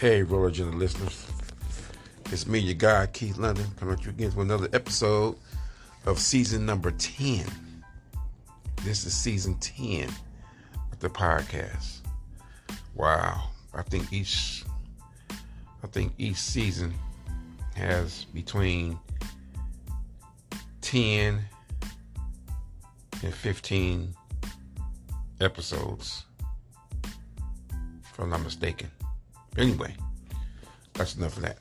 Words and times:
Hey, 0.00 0.22
Roller 0.22 0.48
Agenda 0.48 0.74
listeners. 0.78 1.26
It's 2.32 2.46
me, 2.46 2.58
your 2.58 2.72
guy, 2.72 3.06
Keith 3.08 3.36
London, 3.36 3.66
coming 3.78 3.92
at 3.92 4.04
you 4.06 4.08
again 4.12 4.30
for 4.30 4.40
another 4.40 4.66
episode 4.72 5.36
of 6.06 6.18
season 6.18 6.64
number 6.64 6.90
10. 6.92 7.44
This 8.82 9.04
is 9.04 9.12
season 9.12 9.56
10 9.58 10.08
of 10.90 11.00
the 11.00 11.10
podcast. 11.10 11.98
Wow. 12.94 13.50
I 13.74 13.82
think 13.82 14.10
each 14.10 14.64
I 15.84 15.86
think 15.88 16.14
each 16.16 16.38
season 16.38 16.94
has 17.76 18.24
between 18.32 18.98
10 20.80 21.44
and 23.22 23.34
15 23.34 24.14
episodes. 25.42 26.24
If 28.00 28.18
I'm 28.18 28.30
not 28.30 28.40
mistaken. 28.40 28.90
Anyway, 29.60 29.94
that's 30.94 31.16
enough 31.16 31.36
of 31.36 31.42
that. 31.42 31.58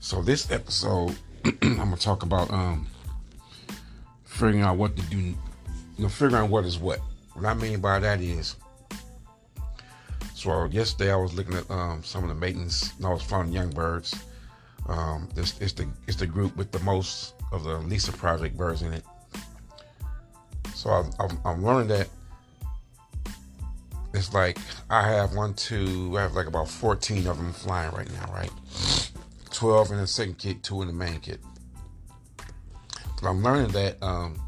So 0.00 0.22
this 0.22 0.50
episode, 0.50 1.14
I'm 1.44 1.76
gonna 1.76 1.96
talk 1.96 2.22
about 2.22 2.50
um 2.50 2.86
figuring 4.24 4.62
out 4.62 4.78
what 4.78 4.96
to 4.96 5.02
do, 5.02 5.18
you 5.18 5.36
know, 5.98 6.08
figuring 6.08 6.34
out 6.36 6.48
what 6.48 6.64
is 6.64 6.78
what. 6.78 7.00
What 7.34 7.44
I 7.44 7.52
mean 7.52 7.80
by 7.80 7.98
that 7.98 8.22
is, 8.22 8.56
so 10.34 10.64
yesterday 10.66 11.12
I 11.12 11.16
was 11.16 11.34
looking 11.34 11.54
at 11.54 11.70
um, 11.70 12.02
some 12.02 12.22
of 12.22 12.30
the 12.30 12.34
maintenance. 12.34 12.94
And 12.96 13.06
I 13.06 13.10
was 13.10 13.22
finding 13.22 13.54
young 13.54 13.70
birds. 13.70 14.14
Um, 14.88 15.28
this 15.34 15.60
it's 15.60 15.74
the 15.74 15.86
it's 16.06 16.16
the 16.16 16.26
group 16.26 16.56
with 16.56 16.72
the 16.72 16.80
most 16.80 17.34
of 17.52 17.64
the 17.64 17.76
Lisa 17.78 18.12
Project 18.12 18.56
birds 18.56 18.80
in 18.80 18.94
it. 18.94 19.04
So 20.74 20.88
I, 20.88 21.04
I'm, 21.20 21.38
I'm 21.44 21.64
learning 21.64 21.88
that 21.88 22.08
it's 24.22 24.34
like 24.34 24.58
I 24.88 25.08
have 25.08 25.34
one, 25.34 25.54
two, 25.54 26.16
I 26.16 26.22
have 26.22 26.34
like 26.34 26.46
about 26.46 26.68
14 26.68 27.26
of 27.26 27.38
them 27.38 27.52
flying 27.52 27.92
right 27.92 28.10
now, 28.12 28.32
right? 28.32 28.50
12 29.50 29.90
in 29.90 29.96
the 29.98 30.06
second 30.06 30.38
kit, 30.38 30.62
two 30.62 30.80
in 30.82 30.88
the 30.88 30.94
main 30.94 31.18
kit. 31.18 31.40
But 33.20 33.28
I'm 33.28 33.42
learning 33.42 33.72
that 33.72 34.00
um, 34.02 34.40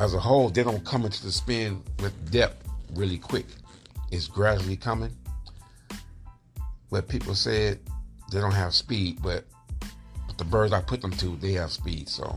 as 0.00 0.14
a 0.14 0.18
whole, 0.18 0.48
they 0.50 0.64
don't 0.64 0.84
come 0.84 1.04
into 1.04 1.22
the 1.22 1.30
spin 1.30 1.82
with 2.00 2.32
depth 2.32 2.68
really 2.94 3.18
quick. 3.18 3.46
It's 4.10 4.26
gradually 4.26 4.76
coming. 4.76 5.16
But 6.90 7.06
people 7.06 7.36
said 7.36 7.78
they 8.32 8.40
don't 8.40 8.50
have 8.50 8.74
speed, 8.74 9.20
but, 9.22 9.44
but 10.26 10.36
the 10.36 10.44
birds 10.44 10.72
I 10.72 10.80
put 10.80 11.00
them 11.00 11.12
to, 11.12 11.36
they 11.36 11.52
have 11.52 11.70
speed. 11.70 12.08
So 12.08 12.36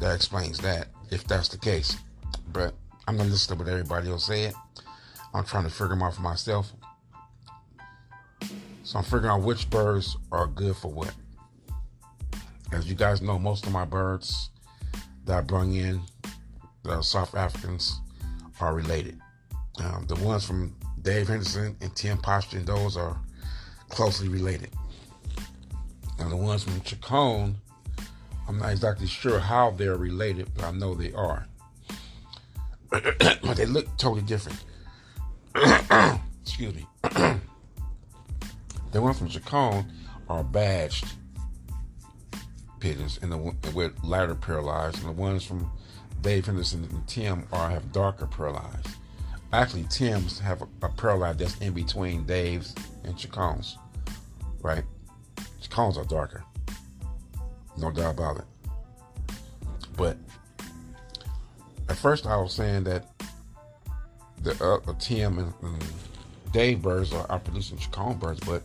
that 0.00 0.14
explains 0.14 0.58
that, 0.60 0.88
if 1.10 1.24
that's 1.24 1.48
the 1.48 1.58
case. 1.58 1.98
But 2.52 2.74
I'm 3.06 3.16
not 3.16 3.26
listening 3.26 3.58
to 3.58 3.64
what 3.64 3.70
everybody 3.70 4.10
else 4.10 4.26
said. 4.26 4.52
I'm 5.32 5.44
trying 5.44 5.64
to 5.64 5.70
figure 5.70 5.88
them 5.88 6.02
out 6.02 6.14
for 6.14 6.22
myself. 6.22 6.72
So 8.82 8.98
I'm 8.98 9.04
figuring 9.04 9.26
out 9.26 9.42
which 9.42 9.68
birds 9.70 10.16
are 10.32 10.46
good 10.46 10.76
for 10.76 10.88
what. 10.90 11.14
As 12.72 12.88
you 12.88 12.94
guys 12.94 13.22
know, 13.22 13.38
most 13.38 13.66
of 13.66 13.72
my 13.72 13.84
birds 13.84 14.50
that 15.24 15.38
I 15.38 15.40
bring 15.40 15.74
in, 15.74 16.00
the 16.82 17.02
South 17.02 17.34
Africans, 17.34 18.00
are 18.60 18.74
related. 18.74 19.20
Um, 19.84 20.06
the 20.08 20.16
ones 20.16 20.44
from 20.44 20.74
Dave 21.02 21.28
Henderson 21.28 21.76
and 21.80 21.94
Tim 21.94 22.18
Poston, 22.18 22.64
those 22.64 22.96
are 22.96 23.16
closely 23.88 24.28
related. 24.28 24.70
Now 26.18 26.28
the 26.28 26.36
ones 26.36 26.64
from 26.64 26.80
Chacon, 26.80 27.56
I'm 28.48 28.58
not 28.58 28.72
exactly 28.72 29.06
sure 29.06 29.38
how 29.38 29.70
they're 29.72 29.96
related, 29.96 30.48
but 30.54 30.64
I 30.64 30.70
know 30.72 30.94
they 30.94 31.12
are. 31.12 31.46
But 32.90 33.56
they 33.56 33.66
look 33.66 33.86
totally 33.96 34.22
different. 34.22 34.62
Excuse 36.42 36.74
me. 36.74 36.86
the 38.92 39.00
ones 39.00 39.18
from 39.18 39.28
Chacon 39.28 39.90
are 40.28 40.44
badged 40.44 41.06
pigeons, 42.80 43.18
and 43.22 43.32
the 43.32 43.36
with 43.74 43.92
lighter 44.02 44.34
paralyzed, 44.34 44.98
and 44.98 45.08
the 45.08 45.12
ones 45.12 45.44
from 45.44 45.70
Dave 46.20 46.46
Henderson 46.46 46.84
and 46.84 47.06
Tim 47.06 47.46
are 47.52 47.70
have 47.70 47.92
darker 47.92 48.26
paralyzed. 48.26 48.88
Actually, 49.52 49.84
Tim's 49.84 50.38
have 50.38 50.62
a, 50.62 50.68
a 50.82 50.88
paralyzed 50.88 51.38
that's 51.38 51.56
in 51.58 51.72
between 51.72 52.24
Dave's 52.24 52.74
and 53.04 53.16
Chacon's, 53.16 53.78
right? 54.60 54.84
Chacon's 55.60 55.96
are 55.96 56.04
darker, 56.04 56.44
no 57.78 57.90
doubt 57.90 58.14
about 58.14 58.38
it. 58.38 58.44
At 61.96 62.02
first, 62.02 62.26
I 62.26 62.36
was 62.36 62.52
saying 62.52 62.84
that 62.84 63.06
the 64.42 64.52
uh, 64.62 64.92
Tim 64.98 65.38
and, 65.38 65.54
and 65.62 65.84
Dave 66.52 66.82
birds 66.82 67.10
are, 67.14 67.24
are 67.30 67.38
producing 67.38 67.78
Chacon 67.78 68.18
birds, 68.18 68.40
but 68.40 68.62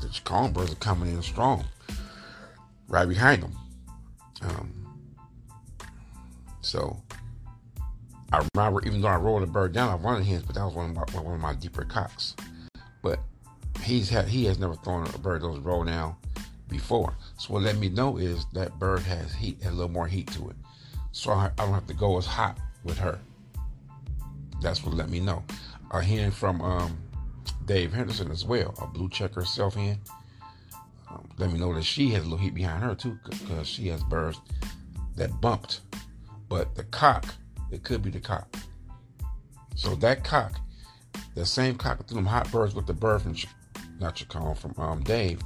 the 0.00 0.08
Chacon 0.08 0.52
birds 0.52 0.72
are 0.72 0.76
coming 0.76 1.14
in 1.14 1.22
strong 1.22 1.64
right 2.88 3.08
behind 3.08 3.44
them. 3.44 3.56
Um, 4.42 4.96
so 6.60 7.00
I 8.32 8.44
remember, 8.52 8.84
even 8.84 9.00
though 9.00 9.08
I 9.08 9.16
rolled 9.16 9.42
the 9.42 9.46
bird 9.46 9.72
down, 9.72 9.88
I 9.88 9.94
wanted 9.94 10.24
his, 10.24 10.42
but 10.42 10.56
that 10.56 10.64
was 10.64 10.74
one 10.74 10.90
of 10.90 10.96
my, 10.96 11.20
one 11.20 11.34
of 11.36 11.40
my 11.40 11.54
deeper 11.54 11.84
cocks. 11.84 12.34
But 13.00 13.20
he's 13.84 14.10
had 14.10 14.26
he 14.26 14.44
has 14.46 14.58
never 14.58 14.74
thrown 14.74 15.06
a 15.06 15.18
bird 15.18 15.42
that 15.42 15.48
was 15.48 15.60
rolled 15.60 15.86
down 15.86 16.16
before. 16.68 17.14
So 17.38 17.54
what 17.54 17.62
let 17.62 17.78
me 17.78 17.90
know 17.90 18.16
is 18.16 18.44
that 18.54 18.76
bird 18.80 19.02
has 19.02 19.32
heat, 19.32 19.64
a 19.64 19.70
little 19.70 19.88
more 19.88 20.08
heat 20.08 20.26
to 20.32 20.50
it. 20.50 20.56
So 21.12 21.30
I, 21.30 21.52
I 21.58 21.64
don't 21.64 21.74
have 21.74 21.86
to 21.86 21.94
go 21.94 22.18
as 22.18 22.26
hot 22.26 22.58
with 22.84 22.98
her. 22.98 23.18
That's 24.60 24.84
what 24.84 24.94
let 24.94 25.10
me 25.10 25.20
know. 25.20 25.42
A 25.90 26.02
hen 26.02 26.30
from 26.30 26.60
um, 26.62 26.98
Dave 27.66 27.92
Henderson 27.92 28.30
as 28.30 28.44
well, 28.44 28.74
a 28.80 28.86
blue 28.86 29.08
checker 29.08 29.44
self 29.44 29.74
hen. 29.74 29.98
Um, 31.10 31.28
let 31.38 31.52
me 31.52 31.58
know 31.58 31.74
that 31.74 31.84
she 31.84 32.10
has 32.10 32.22
a 32.22 32.24
little 32.24 32.38
heat 32.38 32.54
behind 32.54 32.82
her 32.82 32.94
too, 32.94 33.18
because 33.24 33.66
she 33.66 33.88
has 33.88 34.02
birds 34.04 34.40
that 35.16 35.40
bumped. 35.40 35.80
But 36.48 36.74
the 36.74 36.84
cock, 36.84 37.26
it 37.70 37.82
could 37.82 38.02
be 38.02 38.10
the 38.10 38.20
cock. 38.20 38.54
So 39.74 39.94
that 39.96 40.22
cock, 40.24 40.60
the 41.34 41.46
same 41.46 41.76
cock 41.76 42.06
threw 42.06 42.16
them 42.16 42.26
hot 42.26 42.50
birds 42.52 42.74
with 42.74 42.86
the 42.86 42.92
bird 42.92 43.22
from, 43.22 43.36
not 43.98 44.16
Chacon, 44.16 44.54
from 44.54 44.74
um, 44.78 45.02
Dave, 45.02 45.40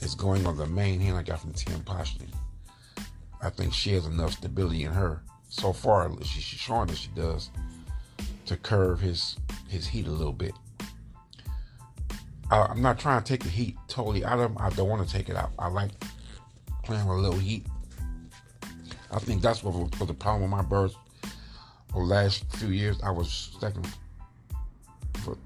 is 0.00 0.14
going 0.14 0.46
on 0.46 0.56
the 0.56 0.66
main 0.66 1.00
hen 1.00 1.14
I 1.14 1.22
got 1.22 1.40
from 1.40 1.52
Tim 1.52 1.80
Poshley. 1.80 2.28
I 3.40 3.50
think 3.50 3.72
she 3.72 3.92
has 3.94 4.06
enough 4.06 4.32
stability 4.32 4.84
in 4.84 4.92
her 4.92 5.22
so 5.52 5.72
far. 5.72 6.10
She, 6.22 6.40
she's 6.40 6.58
showing 6.58 6.86
that 6.86 6.96
she 6.96 7.10
does 7.14 7.50
to 8.46 8.56
curve 8.56 9.00
his 9.00 9.36
his 9.68 9.86
heat 9.86 10.06
a 10.06 10.10
little 10.10 10.32
bit. 10.32 10.54
I, 12.50 12.62
I'm 12.62 12.80
not 12.80 12.98
trying 12.98 13.22
to 13.22 13.28
take 13.28 13.42
the 13.42 13.50
heat 13.50 13.76
totally 13.86 14.24
out 14.24 14.38
of 14.38 14.50
him. 14.50 14.56
I 14.58 14.70
don't 14.70 14.88
want 14.88 15.06
to 15.06 15.14
take 15.14 15.28
it 15.28 15.36
out. 15.36 15.52
I 15.58 15.68
like 15.68 15.90
playing 16.84 17.06
with 17.06 17.18
a 17.18 17.20
little 17.20 17.38
heat. 17.38 17.66
I 19.10 19.18
think 19.18 19.42
that's 19.42 19.62
what 19.62 19.74
was 19.74 20.08
the 20.08 20.14
problem 20.14 20.42
with 20.42 20.50
my 20.50 20.62
birds 20.62 20.96
the 21.92 21.98
last 21.98 22.44
few 22.56 22.68
years. 22.68 22.98
I 23.02 23.10
was 23.10 23.54
second 23.60 23.86
for 25.22 25.36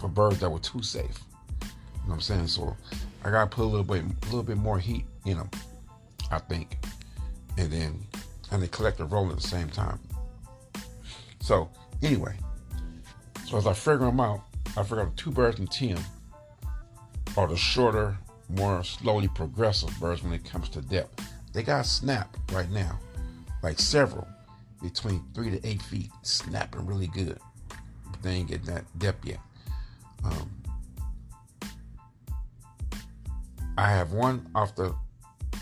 for 0.00 0.08
birds 0.08 0.40
that 0.40 0.50
were 0.50 0.58
too 0.58 0.82
safe. 0.82 1.20
You 1.62 1.68
know 1.68 1.74
what 2.06 2.14
I'm 2.14 2.20
saying? 2.20 2.48
So 2.48 2.76
I 3.24 3.30
gotta 3.30 3.48
put 3.48 3.62
a 3.62 3.70
little 3.70 3.84
bit 3.84 4.02
a 4.02 4.24
little 4.26 4.42
bit 4.42 4.56
more 4.56 4.80
heat 4.80 5.04
in 5.26 5.36
them. 5.36 5.50
I 6.30 6.40
think, 6.40 6.76
and 7.56 7.70
then 7.70 8.04
and 8.50 8.62
they 8.62 8.68
collect 8.68 9.00
a 9.00 9.04
roll 9.04 9.30
at 9.30 9.36
the 9.36 9.48
same 9.48 9.68
time. 9.68 9.98
So 11.40 11.70
anyway, 12.02 12.36
so 13.46 13.56
as 13.56 13.66
I 13.66 13.72
figure 13.72 14.06
them 14.06 14.20
out, 14.20 14.42
I 14.76 14.82
figure 14.82 15.02
out 15.02 15.16
two 15.16 15.30
birds 15.30 15.58
and 15.58 15.70
Tim 15.70 15.98
are 17.36 17.46
the 17.46 17.56
shorter, 17.56 18.16
more 18.48 18.82
slowly 18.82 19.28
progressive 19.28 19.98
birds 20.00 20.22
when 20.22 20.32
it 20.32 20.44
comes 20.44 20.68
to 20.70 20.80
depth. 20.80 21.32
They 21.52 21.62
got 21.62 21.86
snap 21.86 22.36
right 22.52 22.70
now, 22.70 22.98
like 23.62 23.78
several, 23.78 24.28
between 24.82 25.22
three 25.34 25.50
to 25.50 25.66
eight 25.66 25.82
feet, 25.82 26.10
snapping 26.22 26.86
really 26.86 27.06
good. 27.08 27.38
But 27.68 28.22
they 28.22 28.32
ain't 28.32 28.48
getting 28.48 28.66
that 28.66 28.84
depth 28.98 29.24
yet. 29.24 29.40
Um, 30.24 30.50
I 33.76 33.90
have 33.90 34.12
one 34.12 34.48
off 34.54 34.74
the 34.74 34.94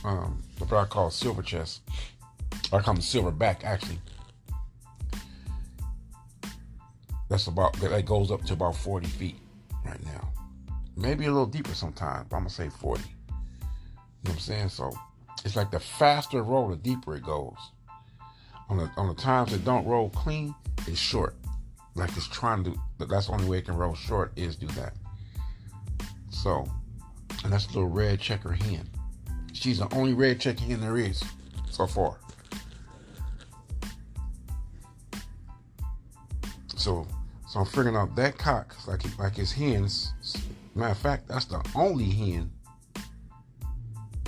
um, 0.05 0.43
what 0.59 0.73
I 0.73 0.87
call 0.87 1.11
silver 1.11 1.43
chest. 1.43 1.83
I 2.73 2.81
call 2.81 2.95
them 2.95 3.03
silverback 3.03 3.65
actually. 3.65 3.99
That's 7.29 7.47
about 7.47 7.75
that 7.81 8.05
goes 8.07 8.31
up 8.31 8.45
to 8.45 8.53
about 8.53 8.77
40 8.77 9.07
feet 9.07 9.37
right 9.85 10.05
now. 10.05 10.33
Maybe 10.97 11.27
a 11.27 11.31
little 11.31 11.47
deeper 11.47 11.75
sometimes, 11.75 12.27
but 12.29 12.37
I'm 12.37 12.43
gonna 12.43 12.51
say 12.51 12.69
40. 12.69 13.03
You 13.03 13.09
know 13.09 13.19
what 14.23 14.33
I'm 14.33 14.39
saying? 14.39 14.69
So 14.71 14.93
it's 15.45 15.57
like 15.57 15.71
the 15.71 15.81
faster 15.81 16.43
roll, 16.43 16.69
the 16.69 16.77
deeper 16.77 17.17
it 17.17 17.25
goes. 17.25 17.57
On 18.69 18.77
the 18.77 18.91
on 18.97 19.09
the 19.09 19.15
times 19.15 19.53
it 19.53 19.65
don't 19.65 19.87
roll 19.87 20.11
clean, 20.11 20.55
it's 20.87 20.99
short. 20.99 21.35
Like 21.95 22.11
it's 22.17 22.29
trying 22.29 22.65
to 22.65 22.77
that's 22.99 23.27
the 23.27 23.33
only 23.33 23.49
way 23.49 23.59
it 23.59 23.67
can 23.67 23.77
roll 23.77 23.95
short 23.95 24.33
is 24.37 24.57
do 24.57 24.67
that. 24.69 24.95
So 26.31 26.67
and 27.45 27.53
that's 27.53 27.67
a 27.67 27.69
little 27.69 27.89
red 27.89 28.21
checker 28.21 28.53
hen. 28.53 28.89
She's 29.53 29.79
the 29.79 29.93
only 29.95 30.15
red 30.15 30.41
checker 30.41 30.63
hen 30.63 30.81
there 30.81 30.97
is 30.97 31.23
so 31.71 31.87
far. 31.87 32.19
So 36.87 37.05
So 37.49 37.59
I'm 37.59 37.67
figuring 37.67 37.97
out 37.97 38.15
that 38.15 38.39
cock, 38.39 38.77
like 38.87 39.03
like 39.19 39.35
his 39.35 39.51
hens. 39.51 40.13
Matter 40.77 40.93
of 40.93 40.99
fact, 40.99 41.27
that's 41.27 41.47
the 41.47 41.61
only 41.75 42.05
hen. 42.05 42.53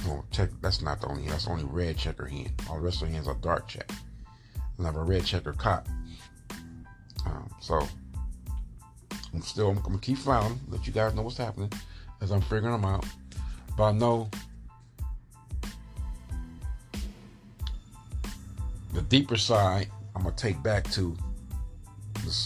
Oh, 0.09 0.25
check. 0.33 0.51
That's 0.61 0.83
not 0.83 1.01
the 1.01 1.07
only. 1.07 1.29
That's 1.29 1.45
the 1.45 1.53
only 1.53 1.67
red 1.67 1.97
checker 1.97 2.27
hen. 2.27 2.53
All 2.69 2.75
the 2.75 2.81
rest 2.81 3.01
of 3.01 3.09
the 3.09 3.15
hens 3.15 3.29
are 3.29 3.35
dark 3.35 3.69
check. 3.69 3.89
I 4.81 4.83
have 4.83 4.97
a 4.97 5.05
red 5.05 5.25
checker 5.25 5.53
cock. 5.53 5.87
Um, 7.27 7.49
so 7.61 7.87
I'm 9.33 9.43
still. 9.43 9.71
I'm 9.71 9.81
gonna 9.81 9.99
keep 9.99 10.19
filing. 10.19 10.59
Let 10.69 10.85
you 10.85 10.93
guys 10.93 11.15
know 11.15 11.23
what's 11.23 11.37
happening 11.37 11.73
as 12.21 12.33
I'm 12.33 12.41
figuring 12.41 12.73
them 12.73 12.85
out. 12.85 13.07
But 13.77 13.85
I 13.85 13.93
know 13.93 14.29
the 18.95 19.03
deeper 19.03 19.37
side. 19.37 19.93
I'm 20.17 20.25
gonna 20.25 20.35
take 20.35 20.61
back 20.61 20.91
to 20.93 21.17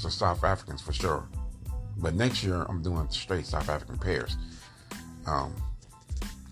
the 0.03 0.11
South 0.11 0.45
Africans 0.45 0.81
for 0.81 0.93
sure. 0.93 1.29
But 1.99 2.15
next 2.15 2.43
year, 2.43 2.65
I'm 2.69 2.83
doing 2.83 3.09
straight 3.11 3.47
South 3.47 3.69
African 3.69 3.99
pairs. 3.99 4.37
Um, 5.27 5.55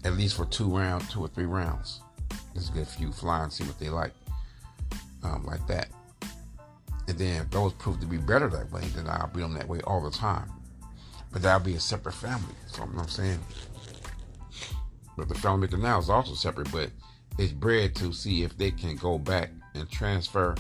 at 0.05 0.15
least 0.15 0.37
for 0.37 0.47
two 0.47 0.77
rounds, 0.77 1.13
two 1.13 1.21
or 1.21 1.29
three 1.29 1.47
rounds. 1.47 2.01
Just 2.55 2.75
get 2.75 2.83
a 2.83 2.87
few 2.87 3.13
fly 3.13 3.43
and 3.43 3.53
see 3.53 3.65
what 3.65 3.79
they 3.79 3.89
like. 3.89 4.13
Um, 5.23 5.45
like 5.45 5.67
that. 5.67 5.89
And 7.09 7.19
then 7.19 7.43
if 7.43 7.51
those 7.51 7.73
prove 7.75 8.01
to 8.01 8.07
be 8.07 8.19
better 8.19 8.49
that 8.49 8.71
way, 8.71 8.83
then 8.95 9.07
I'll 9.09 9.31
be 9.35 9.41
them 9.41 9.55
that 9.55 9.69
way 9.69 9.81
all 9.83 10.03
the 10.03 10.11
time. 10.11 10.51
But 11.33 11.43
that'll 11.43 11.65
be 11.65 11.75
a 11.75 11.81
separate 11.81 12.15
family. 12.15 12.55
So 12.67 12.83
you 12.83 12.99
I'm 12.99 13.09
saying? 13.09 13.41
But 15.17 15.29
the 15.29 15.35
family 15.35 15.69
now 15.83 15.99
is 15.99 16.09
also 16.09 16.35
separate, 16.35 16.73
but 16.73 16.91
it's 17.39 17.53
bred 17.53 17.95
to 17.97 18.13
see 18.13 18.43
if 18.43 18.57
they 18.57 18.71
can 18.71 18.97
go 18.97 19.19
back 19.19 19.51
and 19.75 19.91
transfer 19.91 20.55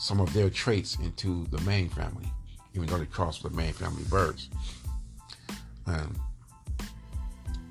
some 0.00 0.18
of 0.18 0.32
their 0.32 0.48
traits 0.48 0.96
into 0.96 1.46
the 1.50 1.60
main 1.60 1.90
family, 1.90 2.24
even 2.74 2.88
though 2.88 2.96
they 2.96 3.04
cross 3.04 3.42
with 3.42 3.52
the 3.52 3.58
main 3.58 3.74
family 3.74 4.02
birds. 4.04 4.48
Um, 5.86 6.18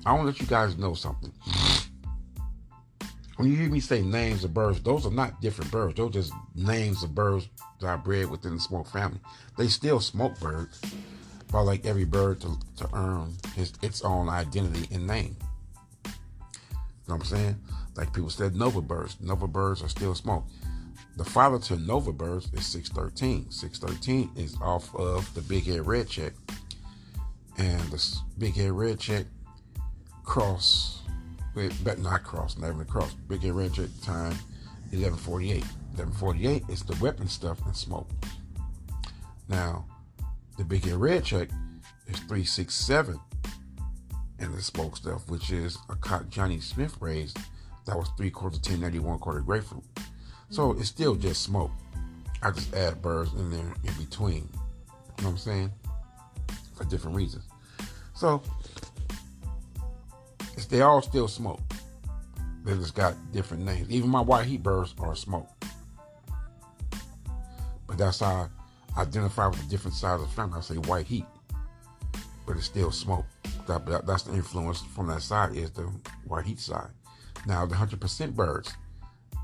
I 0.06 0.12
want 0.12 0.22
to 0.22 0.26
let 0.26 0.40
you 0.40 0.46
guys 0.46 0.78
know 0.78 0.94
something. 0.94 1.32
When 3.36 3.50
you 3.50 3.56
hear 3.56 3.68
me 3.68 3.80
say 3.80 4.02
names 4.02 4.44
of 4.44 4.54
birds, 4.54 4.80
those 4.80 5.06
are 5.06 5.10
not 5.10 5.40
different 5.40 5.72
birds. 5.72 5.96
Those 5.96 6.10
are 6.10 6.12
just 6.12 6.32
names 6.54 7.02
of 7.02 7.16
birds 7.16 7.48
that 7.80 7.88
are 7.88 7.98
bred 7.98 8.30
within 8.30 8.54
the 8.54 8.60
smoke 8.60 8.86
family. 8.86 9.18
They 9.58 9.66
still 9.66 9.98
smoke 9.98 10.38
birds, 10.38 10.80
but 11.50 11.64
like 11.64 11.84
every 11.84 12.04
bird 12.04 12.40
to, 12.42 12.56
to 12.76 12.88
earn 12.92 13.34
his, 13.56 13.72
its 13.82 14.02
own 14.02 14.28
identity 14.28 14.86
and 14.94 15.04
name. 15.04 15.36
You 16.04 16.12
know 17.08 17.14
what 17.16 17.20
I'm 17.22 17.24
saying? 17.24 17.56
Like 17.96 18.12
people 18.12 18.30
said, 18.30 18.54
Nova 18.54 18.80
birds. 18.80 19.16
Nova 19.20 19.48
birds 19.48 19.82
are 19.82 19.88
still 19.88 20.14
smoke. 20.14 20.44
The 21.20 21.28
father 21.28 21.58
to 21.58 21.76
Nova 21.76 22.14
birds 22.14 22.48
is 22.54 22.64
613. 22.64 23.50
613 23.50 24.30
is 24.42 24.56
off 24.62 24.94
of 24.96 25.34
the 25.34 25.42
big 25.42 25.66
head 25.66 25.86
red 25.86 26.08
check. 26.08 26.32
And 27.58 27.78
the 27.90 28.18
big 28.38 28.54
head 28.54 28.72
red 28.72 28.98
check 28.98 29.26
cross, 30.24 31.02
but 31.84 31.98
not 31.98 32.24
cross, 32.24 32.56
never 32.56 32.86
cross. 32.86 33.12
Big 33.28 33.42
head 33.42 33.52
red 33.52 33.74
check 33.74 33.90
time 34.02 34.32
1148. 34.92 35.60
1148 35.60 36.62
is 36.70 36.84
the 36.84 36.96
weapon 37.04 37.28
stuff 37.28 37.58
and 37.66 37.76
smoke. 37.76 38.08
Now, 39.46 39.84
the 40.56 40.64
big 40.64 40.86
head 40.86 40.94
red 40.94 41.22
check 41.22 41.50
is 42.06 42.18
367 42.20 43.20
and 44.38 44.54
the 44.54 44.62
smoke 44.62 44.96
stuff, 44.96 45.28
which 45.28 45.52
is 45.52 45.76
a 45.90 45.96
cock 45.96 46.30
Johnny 46.30 46.60
Smith 46.60 46.96
raised 46.98 47.36
that 47.84 47.94
was 47.98 48.08
three 48.16 48.30
quarters 48.30 48.60
1091 48.60 49.18
quarter 49.18 49.40
grapefruit. 49.40 49.84
So 50.50 50.72
it's 50.72 50.88
still 50.88 51.14
just 51.14 51.42
smoke. 51.42 51.70
I 52.42 52.50
just 52.50 52.74
add 52.74 53.00
birds 53.00 53.32
in 53.34 53.50
there 53.50 53.74
in 53.84 53.92
between. 53.94 54.34
You 54.34 55.24
know 55.24 55.24
what 55.24 55.26
I'm 55.26 55.38
saying? 55.38 55.70
For 56.74 56.84
different 56.84 57.16
reasons. 57.16 57.44
So 58.14 58.42
they 60.70 60.82
all 60.82 61.02
still 61.02 61.28
smoke. 61.28 61.60
They 62.64 62.74
just 62.74 62.94
got 62.94 63.14
different 63.32 63.64
names. 63.64 63.90
Even 63.90 64.08
my 64.08 64.20
white 64.20 64.46
heat 64.46 64.62
birds 64.62 64.94
are 65.00 65.16
smoke. 65.16 65.48
But 67.86 67.98
that's 67.98 68.20
how 68.20 68.48
I 68.96 69.02
identify 69.02 69.48
with 69.48 69.60
the 69.60 69.68
different 69.68 69.96
sides 69.96 70.22
of 70.22 70.28
the 70.28 70.34
family. 70.34 70.58
I 70.58 70.60
say 70.60 70.76
white 70.76 71.06
heat, 71.06 71.26
but 72.46 72.56
it's 72.56 72.66
still 72.66 72.92
smoke. 72.92 73.26
That, 73.66 73.84
that, 73.86 74.06
that's 74.06 74.22
the 74.22 74.34
influence 74.34 74.80
from 74.80 75.08
that 75.08 75.22
side 75.22 75.56
is 75.56 75.70
the 75.72 75.90
white 76.24 76.46
heat 76.46 76.60
side. 76.60 76.90
Now 77.46 77.66
the 77.66 77.74
hundred 77.74 78.00
percent 78.00 78.36
birds, 78.36 78.72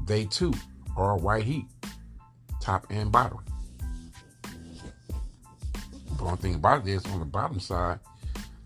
they 0.04 0.26
too 0.26 0.52
or 0.96 1.16
white 1.16 1.44
heat, 1.44 1.66
top 2.60 2.86
and 2.90 3.12
bottom. 3.12 3.38
The 6.16 6.24
one 6.24 6.38
thing 6.38 6.54
about 6.54 6.86
it 6.86 6.90
is 6.90 7.04
on 7.06 7.18
the 7.18 7.26
bottom 7.26 7.60
side, 7.60 8.00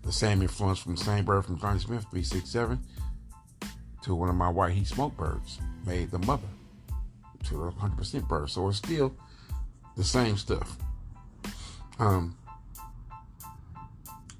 the 0.03 0.11
same 0.11 0.41
influence 0.41 0.79
from 0.79 0.95
the 0.95 1.03
same 1.03 1.25
bird 1.25 1.45
from 1.45 1.59
Johnny 1.59 1.79
Smith, 1.79 2.05
367, 2.11 2.79
to 4.03 4.15
one 4.15 4.29
of 4.29 4.35
my 4.35 4.49
white 4.49 4.73
heat 4.73 4.87
smoke 4.87 5.15
birds, 5.17 5.59
made 5.85 6.11
the 6.11 6.19
mother 6.19 6.47
to 7.45 7.63
a 7.65 7.71
100% 7.71 8.27
bird. 8.27 8.49
So 8.49 8.69
it's 8.69 8.77
still 8.77 9.13
the 9.97 10.03
same 10.03 10.37
stuff. 10.37 10.77
Um, 11.99 12.37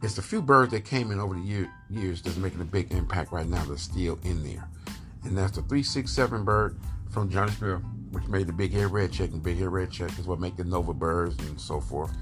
it's 0.02 0.18
a 0.18 0.22
few 0.22 0.42
birds 0.42 0.72
that 0.72 0.86
came 0.86 1.12
in 1.12 1.20
over 1.20 1.36
the 1.36 1.42
year, 1.42 1.70
years 1.90 2.22
that's 2.22 2.38
making 2.38 2.62
a 2.62 2.66
big 2.66 2.92
impact 2.92 3.32
right 3.32 3.48
now 3.48 3.64
that's 3.66 3.84
still 3.84 4.18
in 4.24 4.44
there. 4.44 4.68
And 5.24 5.38
that's 5.38 5.52
the 5.52 5.62
367 5.62 6.44
bird 6.44 6.76
from 7.12 7.30
Johannesburg, 7.30 7.84
which 8.12 8.28
made 8.28 8.48
the 8.48 8.54
big 8.54 8.72
head 8.72 8.92
red 8.92 9.12
check, 9.12 9.32
and 9.32 9.44
big 9.44 9.58
head 9.58 9.68
red 9.68 9.92
check 9.92 10.18
is 10.18 10.26
what 10.26 10.40
make 10.40 10.56
the 10.56 10.64
Nova 10.64 10.94
birds 10.94 11.38
and 11.40 11.60
so 11.60 11.82
forth. 11.82 12.16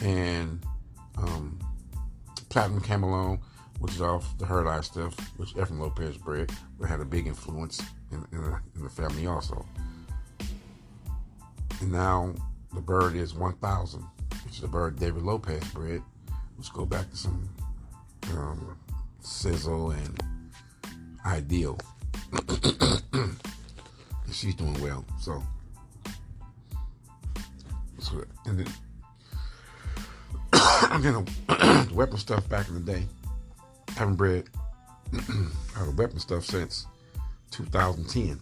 And 0.00 0.64
um, 1.16 1.58
Platinum 2.48 2.80
Camelon, 2.80 3.40
which 3.80 3.94
is 3.94 4.00
off 4.00 4.36
the 4.38 4.46
Herd 4.46 4.66
Eye 4.66 4.80
stuff, 4.80 5.14
which 5.36 5.50
Ephraim 5.50 5.80
Lopez 5.80 6.16
bred, 6.16 6.52
but 6.78 6.88
had 6.88 7.00
a 7.00 7.04
big 7.04 7.26
influence 7.26 7.82
in, 8.12 8.24
in, 8.32 8.42
the, 8.42 8.60
in 8.76 8.82
the 8.84 8.88
family 8.88 9.26
also. 9.26 9.66
And 11.80 11.92
now 11.92 12.34
the 12.74 12.80
bird 12.80 13.16
is 13.16 13.34
1000, 13.34 14.04
which 14.44 14.54
is 14.54 14.60
the 14.60 14.68
bird 14.68 14.98
David 14.98 15.22
Lopez 15.22 15.64
bred, 15.72 16.02
which 16.56 16.72
go 16.72 16.84
back 16.84 17.10
to 17.10 17.16
some 17.16 17.48
um, 18.32 18.76
sizzle 19.20 19.90
and 19.90 20.22
ideal. 21.24 21.78
she's 24.32 24.54
doing 24.54 24.80
well. 24.80 25.04
So, 25.20 25.42
so 27.98 28.24
and 28.46 28.58
then 28.60 28.68
I'm 30.52 31.02
getting 31.02 31.24
the 31.24 31.90
weapon 31.94 32.18
stuff 32.18 32.48
back 32.48 32.68
in 32.68 32.74
the 32.74 32.80
day. 32.80 33.04
haven't 33.96 34.16
bred 34.16 34.44
out 35.76 35.88
of 35.88 35.98
weapon 35.98 36.18
stuff 36.18 36.44
since 36.44 36.86
2010. 37.50 38.40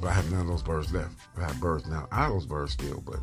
But 0.00 0.08
I 0.08 0.12
have 0.12 0.30
none 0.30 0.42
of 0.42 0.46
those 0.46 0.62
birds 0.62 0.92
left. 0.92 1.14
I 1.38 1.44
have 1.44 1.60
birds 1.60 1.86
now. 1.86 2.06
I 2.12 2.24
have 2.24 2.32
those 2.32 2.46
birds 2.46 2.72
still, 2.72 3.02
but 3.06 3.18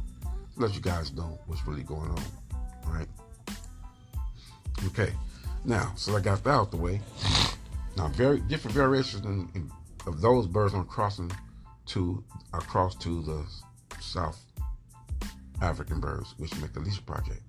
let 0.57 0.73
you 0.73 0.81
guys 0.81 1.13
know 1.13 1.39
what's 1.45 1.65
really 1.67 1.83
going 1.83 2.09
on. 2.09 2.23
All 2.85 2.93
right. 2.93 3.07
Okay. 4.87 5.13
Now, 5.65 5.93
so 5.95 6.15
I 6.15 6.19
got 6.19 6.43
that 6.43 6.49
out 6.49 6.71
the 6.71 6.77
way. 6.77 6.99
Now, 7.95 8.07
very 8.09 8.39
different 8.41 8.75
variations 8.75 9.23
in, 9.25 9.49
in 9.53 9.71
of 10.05 10.21
those 10.21 10.47
birds 10.47 10.73
I'm 10.73 10.85
crossing 10.85 11.31
to 11.87 12.23
across 12.53 12.95
to 12.95 13.21
the 13.21 13.45
South 13.99 14.39
African 15.61 15.99
birds, 15.99 16.35
which 16.37 16.55
make 16.59 16.73
the 16.73 16.79
least 16.79 17.05
project. 17.05 17.41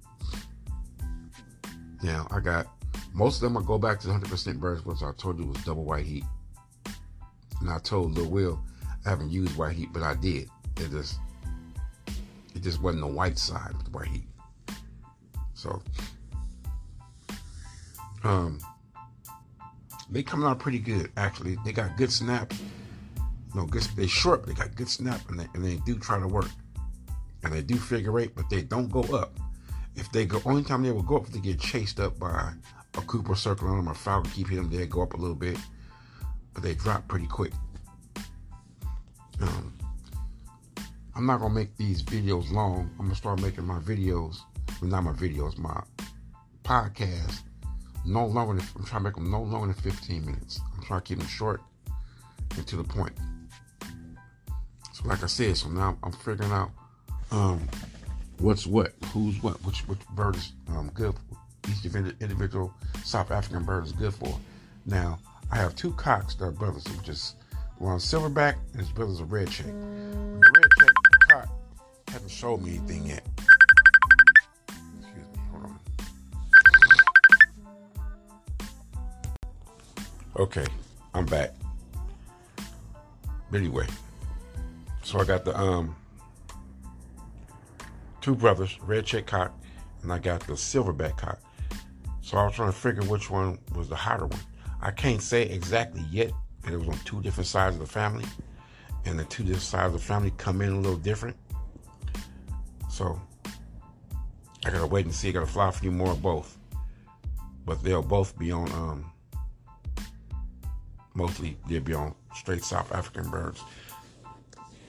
Now 2.03 2.27
I 2.31 2.41
got 2.41 2.67
most 3.13 3.37
of 3.37 3.43
them. 3.43 3.57
I 3.57 3.67
go 3.67 3.79
back 3.79 4.01
to 4.01 4.09
100% 4.09 4.59
birds, 4.59 4.85
which 4.85 5.03
I 5.03 5.13
told 5.17 5.39
you 5.39 5.47
was 5.47 5.63
double 5.65 5.85
white 5.85 6.07
heat. 6.07 6.25
And 7.61 7.71
I 7.71 7.79
told 7.79 8.17
Lil 8.17 8.31
Will 8.31 8.61
I 9.07 9.11
haven't 9.11 9.31
used 9.31 9.57
white 9.57 9.77
heat, 9.77 9.91
but 9.93 10.03
I 10.03 10.15
did. 10.15 10.49
It 10.77 10.91
just 10.91 11.19
it 12.55 12.63
just 12.63 12.81
wasn't 12.81 13.03
the 13.03 13.09
white 13.09 13.39
side 13.39 13.71
of 13.71 13.85
the 13.85 13.91
white 13.91 14.09
heat. 14.09 14.27
So 15.55 15.83
um 18.23 18.59
they 20.15 20.23
coming 20.23 20.47
out 20.47 20.59
pretty 20.59 20.79
good 20.79 21.11
actually. 21.17 21.57
They 21.65 21.73
got 21.73 21.97
good 21.97 22.13
snap. 22.13 22.53
No, 23.55 23.67
good. 23.67 23.83
They 23.97 24.07
short, 24.07 24.47
they 24.47 24.55
got 24.55 24.75
good 24.75 24.89
snap, 24.89 25.21
and 25.29 25.39
they, 25.39 25.47
and 25.55 25.65
they 25.65 25.77
do 25.85 25.99
try 25.99 26.19
to 26.19 26.27
work, 26.27 26.49
and 27.43 27.53
they 27.53 27.63
do 27.63 27.77
figure 27.77 28.19
eight, 28.19 28.35
but 28.35 28.49
they 28.51 28.63
don't 28.63 28.91
go 28.91 29.03
up. 29.17 29.39
If 29.95 30.11
they 30.11 30.25
go, 30.25 30.41
only 30.45 30.65
time 30.65 30.83
they 30.83 30.91
will 30.91 31.03
go 31.03 31.19
up 31.19 31.27
if 31.27 31.33
they 31.33 31.39
get 31.39 31.61
chased 31.61 32.01
up 32.01 32.19
by 32.19 32.53
a 32.97 33.01
Cooper 33.03 33.37
circle 33.37 33.69
on 33.69 33.77
them 33.77 33.89
or 33.89 33.95
Falcon 33.95 34.31
keep 34.33 34.49
hitting 34.49 34.69
them, 34.69 34.77
they 34.77 34.87
go 34.87 35.03
up 35.03 35.15
a 35.15 35.17
little 35.17 35.37
bit, 35.37 35.57
but 36.53 36.63
they 36.63 36.75
drop 36.75 37.07
pretty 37.07 37.27
quick. 37.27 37.53
Um, 39.41 39.77
I'm 41.15 41.27
not 41.27 41.41
gonna 41.41 41.55
make 41.55 41.77
these 41.77 42.03
videos 42.03 42.51
long. 42.51 42.91
I'm 42.99 43.07
gonna 43.07 43.15
start 43.15 43.41
making 43.41 43.67
my 43.67 43.79
videos, 43.79 44.39
well, 44.81 44.91
not 44.91 45.05
my 45.05 45.13
videos, 45.13 45.57
my 45.59 45.81
podcast 46.65 47.43
no 48.05 48.27
longer 48.27 48.55
than, 48.55 48.67
I'm 48.77 48.85
trying 48.85 49.01
to 49.01 49.05
make 49.05 49.15
them 49.15 49.31
no 49.31 49.43
longer 49.43 49.73
than 49.73 49.83
15 49.83 50.25
minutes. 50.25 50.61
I'm 50.77 50.83
trying 50.83 51.01
to 51.01 51.07
keep 51.07 51.19
them 51.19 51.29
short 51.29 51.61
and 52.57 52.67
to 52.67 52.77
the 52.77 52.85
point. 52.85 53.13
So 54.93 55.09
like 55.09 55.23
I 55.23 55.27
said, 55.27 55.57
so 55.57 55.69
now 55.69 55.97
I'm 56.03 56.13
figuring 56.13 56.53
out 56.53 56.71
um, 57.31 57.67
what's 58.39 58.67
what, 58.67 58.93
who's 59.13 59.43
what, 59.43 59.57
which 59.65 59.81
which 59.89 59.99
bird 60.11 60.37
is 60.37 60.53
um, 60.69 60.91
good. 60.95 61.15
For. 61.15 61.21
Each 61.71 61.85
individual 61.87 62.75
South 63.05 63.31
African 63.31 63.65
bird 63.65 63.87
is 63.87 63.93
good 63.93 64.15
for. 64.15 64.39
Now, 64.85 65.19
I 65.51 65.57
have 65.57 65.75
two 65.75 65.93
cocks 65.93 66.35
that 66.35 66.45
are 66.45 66.51
brothers, 66.51 66.85
which 66.99 67.09
is 67.09 67.35
one 67.79 67.99
silverback 67.99 68.57
and 68.73 68.81
his 68.81 68.91
brother's 68.91 69.21
a 69.21 69.25
red 69.25 69.51
check. 69.51 69.67
The 69.67 70.53
red 70.57 70.71
check 70.79 70.93
cock 71.31 71.49
hasn't 72.09 72.31
showed 72.31 72.63
me 72.63 72.77
anything 72.77 73.07
yet. 73.07 73.27
Okay, 80.37 80.67
I'm 81.15 81.27
back. 81.27 81.55
But 83.53 83.61
anyway, 83.61 83.87
so 85.05 85.21
I 85.21 85.25
got 85.25 85.45
the 85.45 85.57
um 85.57 85.95
two 88.21 88.35
brothers, 88.35 88.81
red 88.83 89.07
check 89.07 89.27
cock, 89.27 89.57
and 90.03 90.13
I 90.13 90.19
got 90.19 90.41
the 90.41 90.55
silverback 90.55 91.17
cock. 91.19 91.41
So 92.21 92.37
I 92.37 92.45
was 92.47 92.55
trying 92.55 92.73
to 92.73 92.77
figure 92.77 93.05
which 93.05 93.31
one 93.31 93.59
was 93.77 93.89
the 93.89 93.95
hotter 93.95 94.27
one. 94.27 94.41
I 94.83 94.91
can't 94.91 95.23
say 95.23 95.43
exactly 95.43 96.05
yet. 96.11 96.33
It 96.67 96.77
was 96.77 96.89
on 96.89 96.99
two 97.05 97.23
different 97.23 97.47
sides 97.47 97.77
of 97.77 97.81
the 97.81 97.87
family, 97.87 98.25
and 99.05 99.17
the 99.17 99.25
two 99.27 99.45
different 99.45 99.63
sides 99.63 99.95
of 99.95 100.01
the 100.01 100.05
family 100.05 100.33
come 100.37 100.63
in 100.63 100.73
a 100.73 100.81
little 100.81 100.99
different. 100.99 101.37
So 102.91 103.21
I 104.67 104.71
gotta 104.71 104.89
wait 104.89 105.05
and 105.05 105.15
see. 105.15 105.29
I 105.29 105.33
gotta 105.33 105.47
fly 105.47 105.69
a 105.69 105.73
few 105.73 105.93
more 105.93 106.11
of 106.11 106.21
both, 106.21 106.59
but 107.65 107.85
they'll 107.85 108.03
both 108.03 108.37
be 108.37 108.51
on. 108.51 108.69
Um, 108.73 109.13
mostly 111.15 111.57
they'll 111.69 111.81
be 111.81 111.95
on 111.95 112.15
straight 112.35 112.65
South 112.65 112.93
African 112.93 113.31
birds 113.31 113.63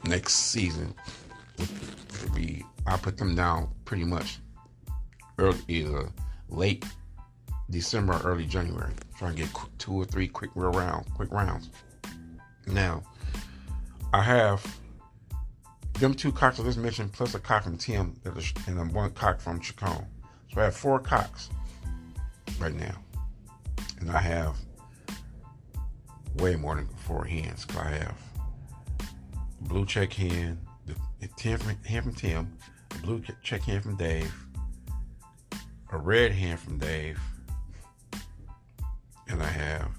next 0.06 0.34
season. 0.34 0.94
It'll 1.58 2.36
be 2.36 2.64
I 2.88 2.98
put 2.98 3.18
them 3.18 3.36
down 3.36 3.70
pretty 3.86 4.04
much 4.04 4.40
early, 5.38 5.60
either 5.68 6.10
late 6.50 6.86
December, 7.70 8.14
or 8.14 8.22
early 8.32 8.46
January. 8.46 8.94
Try 9.18 9.30
and 9.30 9.38
get 9.38 9.50
two 9.80 9.94
or 9.94 10.06
three 10.06 10.28
quick 10.28 10.52
real 10.56 10.72
round, 10.72 11.12
quick 11.16 11.32
rounds. 11.32 11.70
Now, 12.68 13.04
I 14.14 14.22
have 14.22 14.66
them 15.94 16.14
two 16.14 16.32
cocks 16.32 16.60
I 16.60 16.64
just 16.64 16.78
mentioned, 16.78 17.14
plus 17.14 17.36
a 17.36 17.40
cock 17.40 17.64
from 17.64 17.78
Tim 17.78 18.16
and 18.68 18.94
one 18.94 19.12
cock 19.12 19.40
from 19.40 19.60
Chacon. 19.60 20.06
So 20.54 20.62
I 20.62 20.66
have 20.66 20.76
four 20.76 21.00
cocks 21.00 21.50
right 22.60 22.74
now, 22.74 22.96
and 24.00 24.12
I 24.12 24.20
have 24.20 24.58
way 26.38 26.56
more 26.56 26.76
than 26.76 26.88
four. 26.88 27.26
Cause 27.26 27.78
I 27.78 27.90
have 27.90 28.16
blue 29.62 29.86
check 29.86 30.14
hen, 30.14 30.60
the 30.88 30.96
from, 31.58 31.76
hen 31.84 32.04
from 32.04 32.14
Tim, 32.14 32.58
a 32.92 32.98
blue 33.00 33.22
check 33.44 33.64
hen 33.64 33.82
from 33.82 33.96
Dave, 33.96 34.34
a 35.92 35.98
red 35.98 36.32
hen 36.32 36.58
from 36.58 36.78
Dave, 36.78 37.20
and 39.28 39.42
I 39.42 39.48
have 39.48 39.90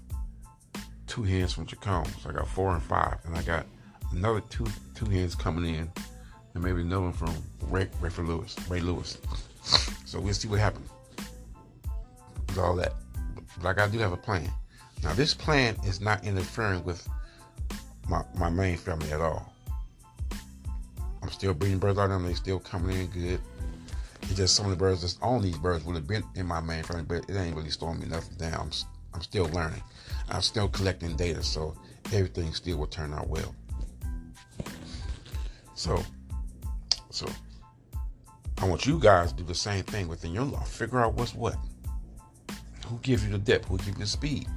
two 1.07 1.23
hens 1.23 1.53
from 1.53 1.67
Chacon. 1.67 2.05
So 2.23 2.31
I 2.31 2.33
got 2.33 2.49
four 2.49 2.73
and 2.75 2.83
five, 2.83 3.19
and 3.25 3.37
I 3.37 3.43
got 3.43 3.67
another 4.13 4.41
two 4.41 4.67
two 4.95 5.07
hens 5.07 5.35
coming 5.35 5.75
in, 5.75 5.91
and 6.55 6.63
maybe 6.63 6.83
another 6.83 7.03
one 7.03 7.13
from 7.13 7.35
Ray, 7.63 7.89
Ray 8.01 8.11
for 8.11 8.23
Lewis, 8.23 8.57
Ray 8.69 8.81
Lewis. 8.81 9.19
So 10.05 10.21
we'll 10.21 10.35
see 10.35 10.49
what 10.49 10.61
happens 10.61 10.89
with 12.49 12.59
all 12.59 12.77
that. 12.77 12.95
Like 13.63 13.81
I 13.81 13.89
do 13.89 13.99
have 13.99 14.13
a 14.13 14.17
plan. 14.17 14.51
Now 15.03 15.13
this 15.15 15.35
plan 15.35 15.77
is 15.85 16.01
not 16.01 16.25
interfering 16.25 16.85
with 16.85 17.07
my, 18.09 18.23
my 18.37 18.51
main 18.51 18.77
family 18.77 19.13
at 19.13 19.21
all. 19.21 19.53
I'm 21.23 21.31
still 21.31 21.55
breeding 21.55 21.79
birds 21.79 21.99
out 21.99 22.05
of 22.05 22.11
them. 22.11 22.27
They 22.27 22.35
still 22.35 22.61
coming 22.61 22.97
in 22.97 23.07
good. 23.09 23.41
It's 24.23 24.35
just 24.35 24.57
some 24.57 24.67
of 24.67 24.71
the 24.71 24.77
birds 24.77 25.03
that's 25.03 25.19
on 25.23 25.43
these 25.43 25.59
birds 25.59 25.85
would 25.85 25.97
have 25.97 26.07
been 26.07 26.25
in 26.35 26.47
my 26.47 26.61
main 26.61 26.83
family, 26.83 27.05
but 27.07 27.29
it 27.29 27.37
ain't 27.37 27.57
really 27.57 27.71
slowing 27.71 28.01
me 28.01 28.07
nothing 28.07 28.37
down. 28.37 28.55
I'm, 28.55 28.71
I'm 29.15 29.23
still 29.23 29.47
learning. 29.47 29.83
I'm 30.29 30.43
still 30.43 30.69
collecting 30.69 31.17
data, 31.17 31.43
so 31.43 31.77
everything 32.13 32.53
still 32.53 32.79
will 32.79 32.87
turn 32.87 33.13
out 33.13 33.29
well. 33.29 33.55
So, 35.75 36.03
so 37.11 37.27
I 38.59 38.67
want 38.67 38.87
you 38.87 38.99
guys 38.99 39.33
to 39.33 39.39
do 39.39 39.45
the 39.45 39.55
same 39.55 39.85
thing 39.85 40.09
within 40.09 40.33
your 40.33 40.45
law. 40.45 40.63
Figure 40.63 41.01
out 41.01 41.15
what's 41.15 41.35
what. 41.35 41.57
Who 42.87 42.99
gives 42.99 43.25
you 43.25 43.33
the 43.33 43.39
depth? 43.39 43.67
Who 43.69 43.77
gives 43.79 43.89
you 43.89 43.95
the 43.95 44.07
speed? 44.07 44.49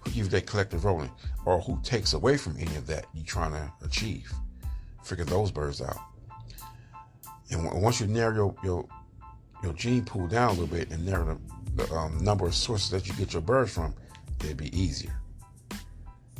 Who 0.00 0.10
gives 0.10 0.26
you 0.26 0.28
that 0.28 0.46
collective 0.46 0.84
rolling? 0.84 1.10
Or 1.44 1.60
who 1.60 1.80
takes 1.82 2.12
away 2.12 2.36
from 2.36 2.56
any 2.56 2.74
of 2.76 2.86
that 2.86 3.06
you're 3.12 3.24
trying 3.24 3.52
to 3.52 3.72
achieve? 3.84 4.32
Figure 5.04 5.24
those 5.24 5.50
birds 5.50 5.80
out. 5.82 5.98
And 7.50 7.82
once 7.82 8.00
you 8.00 8.06
narrow 8.06 8.34
your, 8.34 8.54
your, 8.64 8.88
your 9.62 9.72
gene 9.74 10.04
pool 10.04 10.26
down 10.26 10.50
a 10.50 10.52
little 10.52 10.66
bit 10.66 10.90
and 10.90 11.04
narrow 11.04 11.38
the, 11.76 11.84
the 11.84 11.94
um, 11.94 12.22
number 12.22 12.46
of 12.46 12.54
sources 12.54 12.90
that 12.90 13.06
you 13.06 13.14
get 13.14 13.32
your 13.32 13.42
birds 13.42 13.72
from, 13.72 13.94
it'd 14.40 14.56
be 14.56 14.76
easier. 14.78 15.14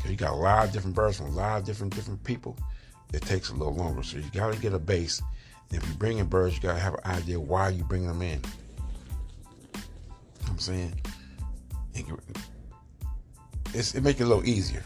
You 0.08 0.16
got 0.16 0.32
a 0.32 0.36
lot 0.36 0.66
of 0.66 0.72
different 0.72 0.96
birds 0.96 1.18
from 1.18 1.26
a 1.26 1.30
lot 1.30 1.60
of 1.60 1.64
different 1.64 1.94
different 1.94 2.22
people. 2.24 2.56
It 3.12 3.22
takes 3.22 3.50
a 3.50 3.54
little 3.54 3.74
longer, 3.74 4.02
so 4.02 4.16
you 4.16 4.24
got 4.32 4.52
to 4.52 4.60
get 4.60 4.72
a 4.72 4.78
base. 4.78 5.22
And 5.70 5.82
if 5.82 5.88
you 5.88 5.94
bring 5.94 6.18
in 6.18 6.26
birds, 6.26 6.56
you 6.56 6.60
got 6.60 6.74
to 6.74 6.80
have 6.80 6.94
an 6.94 7.00
idea 7.04 7.38
why 7.38 7.68
you 7.68 7.84
bring 7.84 8.06
them 8.06 8.20
in. 8.20 8.40
You 9.74 9.80
know 10.42 10.48
I'm 10.48 10.58
saying 10.58 11.00
it's, 13.74 13.94
it 13.94 14.02
make 14.02 14.20
it 14.20 14.24
a 14.24 14.26
little 14.26 14.46
easier. 14.46 14.84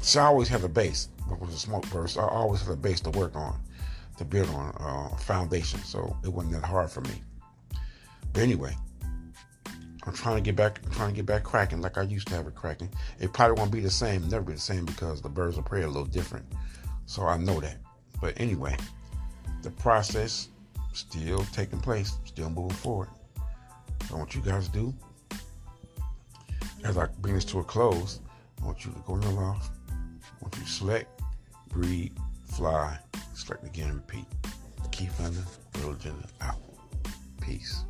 So 0.00 0.20
I 0.20 0.24
always 0.24 0.48
have 0.48 0.64
a 0.64 0.68
base, 0.68 1.08
with 1.40 1.50
a 1.50 1.58
smoke 1.58 1.88
burst, 1.90 2.18
I 2.18 2.22
always 2.22 2.60
have 2.60 2.70
a 2.70 2.76
base 2.76 3.00
to 3.00 3.10
work 3.10 3.36
on, 3.36 3.58
to 4.16 4.24
build 4.24 4.48
on 4.50 4.74
uh, 4.80 5.14
a 5.14 5.18
foundation. 5.18 5.80
So 5.80 6.16
it 6.24 6.28
wasn't 6.28 6.54
that 6.54 6.64
hard 6.64 6.90
for 6.90 7.00
me. 7.02 7.22
But 8.32 8.42
anyway, 8.42 8.76
I'm 10.04 10.14
trying 10.14 10.36
to 10.36 10.42
get 10.42 10.56
back. 10.56 10.80
I'm 10.84 10.92
trying 10.92 11.10
to 11.10 11.16
get 11.16 11.26
back 11.26 11.42
cracking 11.42 11.80
like 11.80 11.98
I 11.98 12.02
used 12.02 12.28
to 12.28 12.34
have 12.34 12.46
it 12.46 12.54
cracking. 12.54 12.90
It 13.20 13.32
probably 13.32 13.58
won't 13.58 13.72
be 13.72 13.80
the 13.80 13.90
same, 13.90 14.26
never 14.28 14.44
be 14.44 14.52
the 14.54 14.58
same 14.58 14.84
because 14.84 15.20
the 15.20 15.28
birds 15.28 15.58
of 15.58 15.64
prey 15.64 15.82
are 15.82 15.86
a 15.86 15.88
little 15.88 16.04
different. 16.04 16.46
So 17.06 17.26
I 17.26 17.36
know 17.36 17.60
that. 17.60 17.76
But 18.20 18.34
anyway, 18.38 18.76
the 19.62 19.70
process 19.70 20.48
still 20.92 21.44
taking 21.52 21.80
place, 21.80 22.18
still 22.24 22.50
moving 22.50 22.76
forward. 22.76 23.08
So 24.08 24.16
what 24.16 24.34
you 24.34 24.40
guys 24.40 24.68
do, 24.68 24.94
as 26.84 26.96
I 26.98 27.06
bring 27.18 27.34
this 27.34 27.44
to 27.46 27.60
a 27.60 27.64
close, 27.64 28.20
I 28.60 28.66
want 28.66 28.84
you 28.84 28.92
to 28.92 28.98
go 29.06 29.16
in 29.16 29.22
your 29.22 29.32
loft. 29.32 29.72
I 29.90 30.42
want 30.42 30.56
you 30.56 30.62
to 30.62 30.68
select, 30.68 31.22
breathe, 31.68 32.16
fly, 32.44 32.98
select 33.34 33.64
again, 33.64 33.94
repeat. 33.94 34.26
Keep 34.90 35.10
under, 35.20 35.42
religion 35.80 36.14
out. 36.40 36.58
Peace. 37.40 37.84